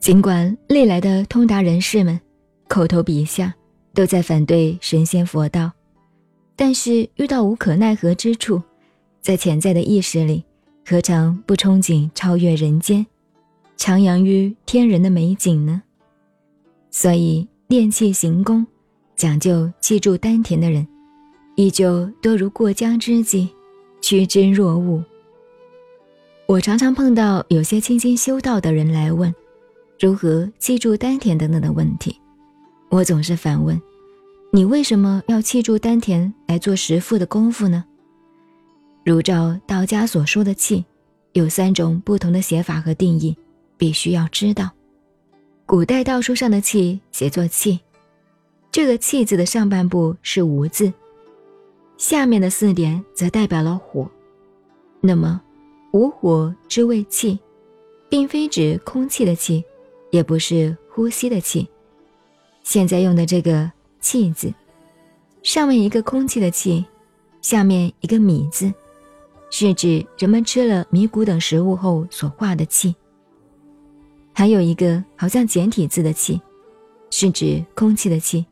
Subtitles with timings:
[0.00, 2.18] 尽管历来的通达人士们
[2.68, 3.54] 口头笔下
[3.92, 5.70] 都在反对神仙佛道，
[6.56, 8.62] 但是遇到无可奈何之处，
[9.20, 10.42] 在潜在的意识里，
[10.86, 13.06] 何尝不憧憬超越人间，
[13.76, 15.82] 徜徉于天人的美景呢？
[16.90, 18.66] 所以练气行功，
[19.14, 20.86] 讲究气住丹田的人，
[21.56, 23.46] 依旧多如过江之鲫，
[24.00, 25.04] 趋之若鹜。
[26.46, 29.32] 我常常碰到有些清心修道的人来问。
[30.00, 32.18] 如何记住丹田等等的问题，
[32.88, 33.78] 我总是反问：
[34.50, 37.84] 你为什么要记住丹田来做食腹的功夫呢？
[39.04, 40.82] 如照道家所说的气，
[41.34, 43.36] 有三种不同的写法和定义，
[43.76, 44.70] 必须要知道。
[45.66, 47.78] 古代道书上的气写作气，
[48.72, 50.90] 这个气字的上半部是无字，
[51.98, 54.10] 下面的四点则代表了火。
[55.02, 55.38] 那么，
[55.92, 57.38] 无火之谓气，
[58.08, 59.62] 并非指空气的气。
[60.10, 61.68] 也不是呼吸的气。
[62.62, 64.52] 现在用的这个“气”字，
[65.42, 66.84] 上面一个空气的气，
[67.40, 68.72] 下面一个米字，
[69.50, 72.94] 是指人们吃了米谷等食物后所化的气。
[74.32, 76.40] 还有一个好像简体字的“气”，
[77.10, 78.44] 是指空气的气。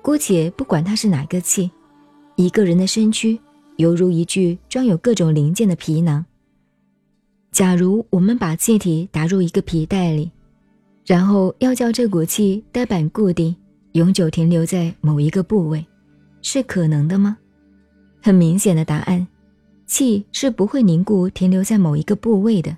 [0.00, 1.70] 姑且不管它是哪个气，
[2.36, 3.38] 一个人的身躯
[3.76, 6.24] 犹如一具装有各种零件的皮囊。
[7.52, 10.30] 假如我们把气体打入一个皮袋里，
[11.04, 13.54] 然后要叫这股气呆板固定，
[13.92, 15.84] 永久停留在某一个部位，
[16.42, 17.36] 是可能的吗？
[18.22, 19.26] 很明显的答案，
[19.86, 22.76] 气是不会凝固停留在某一个部位的。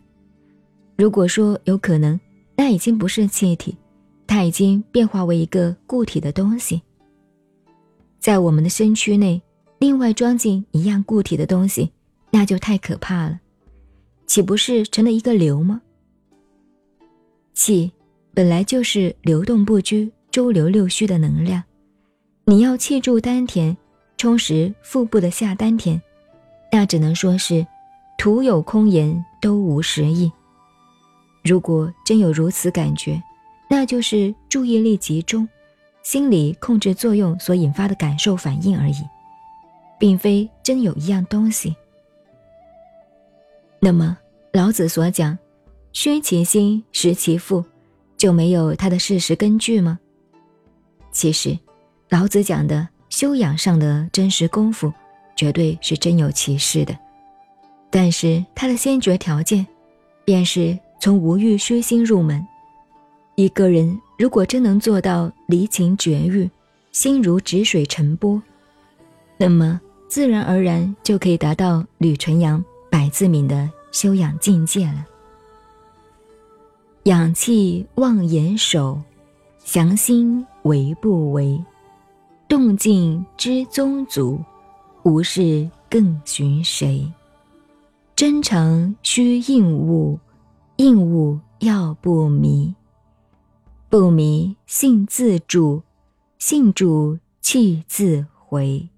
[0.96, 2.18] 如果说有可能，
[2.56, 3.76] 那已经不是气体，
[4.26, 6.80] 它已经变化为一个固体的东西。
[8.18, 9.42] 在我们的身躯内，
[9.78, 11.90] 另外装进一样固体的东西，
[12.30, 13.38] 那就太可怕了，
[14.26, 15.82] 岂不是成了一个流吗？
[17.52, 17.92] 气。
[18.34, 21.62] 本来就是流动不拘、周流六虚的能量，
[22.46, 23.76] 你要气住丹田，
[24.16, 26.02] 充实腹部的下丹田，
[26.72, 27.64] 那只能说是
[28.18, 30.32] 徒有空言，都无实意。
[31.44, 33.22] 如果真有如此感觉，
[33.70, 35.48] 那就是注意力集中、
[36.02, 38.96] 心理控制作用所引发的感受反应而已，
[39.96, 41.76] 并非真有一样东西。
[43.78, 44.18] 那么
[44.52, 45.38] 老子所讲
[45.92, 47.64] “虚其心，实其腹”。
[48.16, 49.98] 就没有它的事实根据吗？
[51.12, 51.58] 其实，
[52.08, 54.92] 老子讲的修养上的真实功夫，
[55.36, 56.96] 绝对是真有其事的。
[57.90, 59.64] 但是，它的先决条件，
[60.24, 62.44] 便是从无欲虚心入门。
[63.36, 66.50] 一个人如果真能做到离情绝欲，
[66.92, 68.40] 心如止水沉波，
[69.36, 75.04] 那么自然而然就可以达到吕纯阳、百字敏的修养境界了。
[77.04, 78.98] 养气望眼手，
[79.62, 81.62] 降心为不为，
[82.48, 84.40] 动静知宗族，
[85.02, 87.06] 无事更寻谁？
[88.16, 90.18] 真诚须应物，
[90.76, 92.74] 应物要不迷。
[93.90, 95.82] 不迷性自主，
[96.38, 98.88] 性主气自回。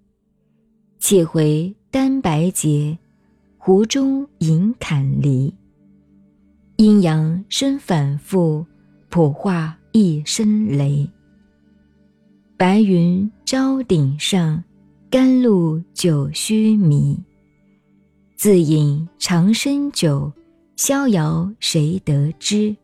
[1.01, 2.97] 气回丹白洁，
[3.59, 5.53] 湖中饮坎离。
[6.77, 8.67] 阴阳生反复，
[9.09, 11.09] 普化一声雷。
[12.55, 14.63] 白云朝顶上，
[15.09, 17.19] 甘露久须弥。
[18.35, 20.31] 自饮长生酒，
[20.77, 22.77] 逍遥谁得知？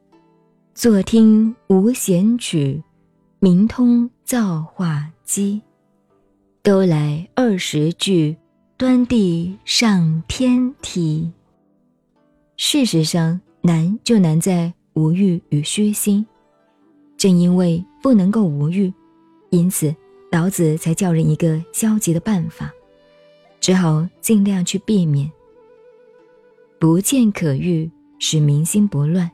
[0.72, 2.82] 坐听无弦曲，
[3.40, 5.60] 明通造化机。
[6.62, 8.34] 都来二十句，
[8.78, 11.30] 端地上天梯。
[12.56, 13.38] 事实上。
[13.64, 16.26] 难就难在无欲与虚心，
[17.16, 18.92] 正因为不能够无欲，
[19.50, 19.94] 因此
[20.32, 22.72] 老子才教人一个消极的办法，
[23.60, 25.30] 只好尽量去避免。
[26.80, 27.88] 不见可欲，
[28.18, 29.30] 使民心不乱，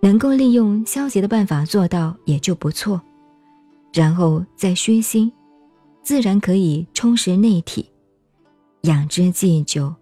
[0.00, 3.02] 能够利用消极的办法做到也就不错，
[3.92, 5.32] 然后再虚心，
[6.04, 7.90] 自然可以充实内体，
[8.82, 9.92] 养之既久。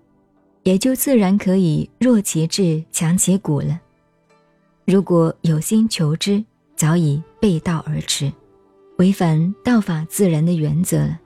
[0.67, 3.81] 也就自然可以弱其志强其骨了。
[4.85, 8.33] 如果有心求之，早已背道而驰，
[8.99, 11.21] 违反道法自然的原则了。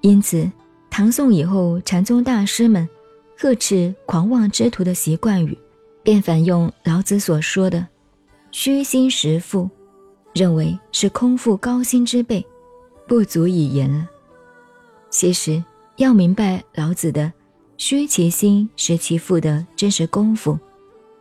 [0.00, 0.50] 因此，
[0.90, 2.88] 唐宋以后禅宗大师们
[3.36, 5.56] 呵斥狂妄之徒的习惯语，
[6.02, 7.86] 便反用老子所说的
[8.50, 9.70] “虚心实腹”，
[10.34, 12.44] 认为是空腹高薪之辈，
[13.06, 14.08] 不足以言了。
[15.10, 15.62] 其实
[15.94, 17.32] 要明白老子的。
[17.78, 20.58] 虚其心，实其腹的真实功夫，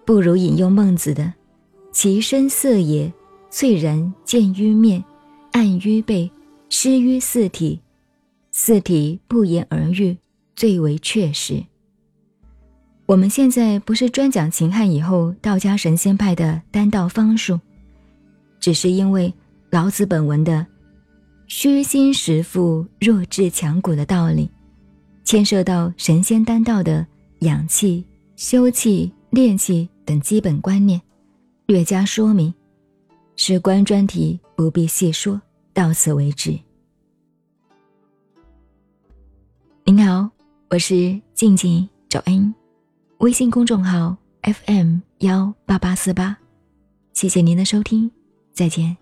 [0.04, 1.32] 不如引用孟子的
[1.94, 3.14] “其身色也，
[3.52, 5.02] 翠然见于面，
[5.52, 6.30] 暗于背，
[6.68, 7.80] 失于四体。
[8.52, 10.18] 四体不言而喻，
[10.56, 11.64] 最为确实。
[13.06, 17.60] 我们现在不是专讲秦汉以后道家神仙派的丹道方术，
[18.60, 19.32] 只是因为
[19.70, 20.66] 老子本文的
[21.46, 24.50] “虚心实腹，弱智强骨”的道理，
[25.28, 27.06] 牵涉到神仙丹道的
[27.40, 28.02] 养气、
[28.38, 31.02] 修气、炼气等基本观念，
[31.66, 32.54] 略加说明。
[33.36, 35.42] 事关专题，不必细说，
[35.74, 36.58] 到此为止。
[39.84, 40.30] 您好，
[40.70, 42.56] 我是静静找恩，
[43.18, 46.38] 微信公众号 FM 幺八八四八，
[47.12, 48.10] 谢谢您的收听，
[48.54, 48.96] 再见。